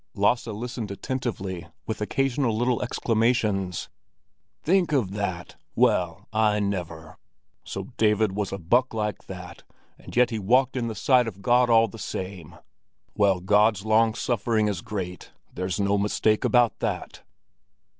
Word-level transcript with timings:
Lasse 0.15 0.47
listened 0.47 0.89
attentively, 0.89 1.67
with 1.85 2.01
occasional 2.01 2.57
little 2.57 2.81
exclamations. 2.81 3.87
"Think 4.63 4.93
of 4.93 5.11
that!" 5.11 5.57
"Well, 5.75 6.25
I 6.33 6.59
never!" 6.59 7.19
"So 7.63 7.89
David 7.97 8.31
was 8.31 8.51
a 8.51 8.57
buck 8.57 8.95
like 8.95 9.27
that, 9.27 9.61
and 9.99 10.15
yet 10.15 10.31
he 10.31 10.39
walked 10.39 10.75
in 10.75 10.87
the 10.87 10.95
sight 10.95 11.27
of 11.27 11.43
God 11.43 11.69
all 11.69 11.87
the 11.87 11.99
same! 11.99 12.55
Well, 13.15 13.41
God's 13.41 13.85
long 13.85 14.15
suffering 14.15 14.67
is 14.67 14.81
great—there's 14.81 15.79
no 15.79 15.99
mistake 15.99 16.43
about 16.43 16.79
that!" 16.79 17.21